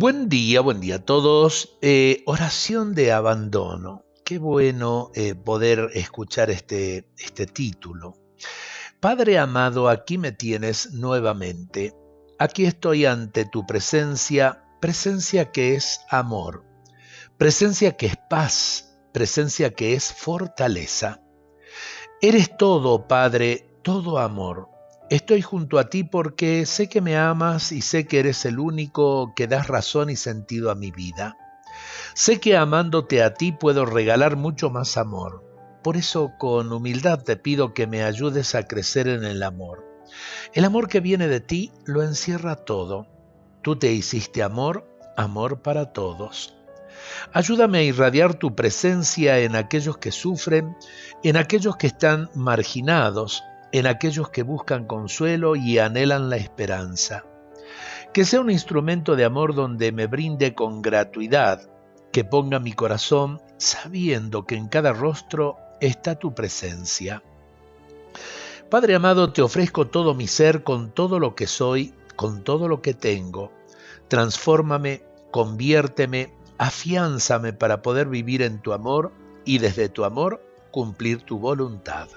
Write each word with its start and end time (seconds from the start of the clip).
Buen 0.00 0.28
día, 0.28 0.60
buen 0.60 0.78
día 0.78 0.94
a 0.94 1.04
todos. 1.04 1.76
Eh, 1.82 2.22
oración 2.26 2.94
de 2.94 3.10
abandono. 3.10 4.04
Qué 4.24 4.38
bueno 4.38 5.10
eh, 5.16 5.34
poder 5.34 5.90
escuchar 5.92 6.50
este, 6.50 7.08
este 7.18 7.46
título. 7.46 8.14
Padre 9.00 9.40
amado, 9.40 9.88
aquí 9.88 10.16
me 10.16 10.30
tienes 10.30 10.92
nuevamente. 10.92 11.96
Aquí 12.38 12.64
estoy 12.64 13.06
ante 13.06 13.44
tu 13.44 13.66
presencia, 13.66 14.62
presencia 14.80 15.50
que 15.50 15.74
es 15.74 16.02
amor, 16.08 16.64
presencia 17.36 17.96
que 17.96 18.06
es 18.06 18.16
paz, 18.30 18.96
presencia 19.12 19.74
que 19.74 19.94
es 19.94 20.12
fortaleza. 20.12 21.22
Eres 22.22 22.56
todo, 22.56 23.08
Padre, 23.08 23.68
todo 23.82 24.18
amor. 24.18 24.77
Estoy 25.10 25.40
junto 25.40 25.78
a 25.78 25.88
ti 25.88 26.04
porque 26.04 26.66
sé 26.66 26.90
que 26.90 27.00
me 27.00 27.16
amas 27.16 27.72
y 27.72 27.80
sé 27.80 28.06
que 28.06 28.18
eres 28.18 28.44
el 28.44 28.58
único 28.58 29.32
que 29.34 29.46
das 29.46 29.66
razón 29.66 30.10
y 30.10 30.16
sentido 30.16 30.70
a 30.70 30.74
mi 30.74 30.90
vida. 30.90 31.34
Sé 32.12 32.40
que 32.40 32.58
amándote 32.58 33.22
a 33.22 33.32
ti 33.32 33.52
puedo 33.52 33.86
regalar 33.86 34.36
mucho 34.36 34.68
más 34.68 34.98
amor. 34.98 35.42
Por 35.82 35.96
eso 35.96 36.32
con 36.38 36.70
humildad 36.72 37.22
te 37.22 37.36
pido 37.36 37.72
que 37.72 37.86
me 37.86 38.02
ayudes 38.02 38.54
a 38.54 38.64
crecer 38.64 39.08
en 39.08 39.24
el 39.24 39.42
amor. 39.42 39.82
El 40.52 40.66
amor 40.66 40.88
que 40.88 41.00
viene 41.00 41.26
de 41.26 41.40
ti 41.40 41.72
lo 41.86 42.02
encierra 42.02 42.56
todo. 42.56 43.06
Tú 43.62 43.76
te 43.76 43.90
hiciste 43.90 44.42
amor, 44.42 44.86
amor 45.16 45.62
para 45.62 45.94
todos. 45.94 46.54
Ayúdame 47.32 47.78
a 47.78 47.82
irradiar 47.82 48.34
tu 48.34 48.54
presencia 48.54 49.38
en 49.38 49.56
aquellos 49.56 49.96
que 49.96 50.12
sufren, 50.12 50.76
en 51.22 51.38
aquellos 51.38 51.76
que 51.76 51.86
están 51.86 52.28
marginados, 52.34 53.42
en 53.72 53.86
aquellos 53.86 54.30
que 54.30 54.42
buscan 54.42 54.86
consuelo 54.86 55.56
y 55.56 55.78
anhelan 55.78 56.30
la 56.30 56.36
esperanza. 56.36 57.24
Que 58.12 58.24
sea 58.24 58.40
un 58.40 58.50
instrumento 58.50 59.16
de 59.16 59.24
amor 59.24 59.54
donde 59.54 59.92
me 59.92 60.06
brinde 60.06 60.54
con 60.54 60.80
gratuidad, 60.80 61.68
que 62.12 62.24
ponga 62.24 62.58
mi 62.58 62.72
corazón 62.72 63.40
sabiendo 63.58 64.46
que 64.46 64.54
en 64.54 64.68
cada 64.68 64.92
rostro 64.92 65.56
está 65.80 66.14
tu 66.14 66.34
presencia. 66.34 67.22
Padre 68.70 68.94
amado, 68.94 69.32
te 69.32 69.42
ofrezco 69.42 69.86
todo 69.86 70.14
mi 70.14 70.26
ser 70.26 70.62
con 70.62 70.90
todo 70.90 71.18
lo 71.18 71.34
que 71.34 71.46
soy, 71.46 71.94
con 72.16 72.44
todo 72.44 72.68
lo 72.68 72.82
que 72.82 72.94
tengo. 72.94 73.52
Transfórmame, 74.08 75.02
conviérteme, 75.30 76.32
afiánzame 76.56 77.52
para 77.52 77.82
poder 77.82 78.08
vivir 78.08 78.42
en 78.42 78.60
tu 78.60 78.72
amor 78.72 79.12
y 79.44 79.58
desde 79.58 79.88
tu 79.88 80.04
amor 80.04 80.42
cumplir 80.70 81.22
tu 81.22 81.38
voluntad 81.38 82.08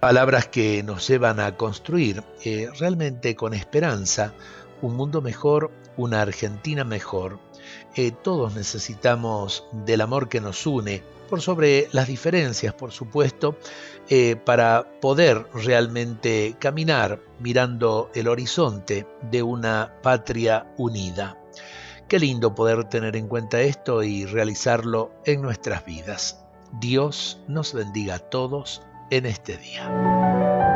palabras 0.00 0.46
que 0.46 0.82
nos 0.82 1.06
llevan 1.08 1.40
a 1.40 1.56
construir 1.56 2.22
eh, 2.44 2.68
realmente 2.78 3.34
con 3.34 3.54
esperanza 3.54 4.32
un 4.80 4.94
mundo 4.94 5.20
mejor, 5.22 5.70
una 5.96 6.22
Argentina 6.22 6.84
mejor. 6.84 7.40
Eh, 7.96 8.12
todos 8.12 8.54
necesitamos 8.54 9.64
del 9.72 10.00
amor 10.00 10.28
que 10.28 10.40
nos 10.40 10.66
une, 10.66 11.02
por 11.28 11.42
sobre 11.42 11.88
las 11.92 12.06
diferencias, 12.06 12.72
por 12.72 12.92
supuesto, 12.92 13.56
eh, 14.08 14.36
para 14.36 14.86
poder 15.00 15.46
realmente 15.52 16.54
caminar 16.58 17.20
mirando 17.40 18.10
el 18.14 18.28
horizonte 18.28 19.06
de 19.30 19.42
una 19.42 19.94
patria 20.02 20.72
unida. 20.78 21.36
Qué 22.08 22.18
lindo 22.18 22.54
poder 22.54 22.84
tener 22.84 23.16
en 23.16 23.26
cuenta 23.26 23.60
esto 23.60 24.02
y 24.02 24.24
realizarlo 24.24 25.10
en 25.26 25.42
nuestras 25.42 25.84
vidas. 25.84 26.40
Dios 26.80 27.40
nos 27.48 27.74
bendiga 27.74 28.14
a 28.14 28.18
todos 28.18 28.82
en 29.10 29.26
este 29.26 29.56
día. 29.56 30.67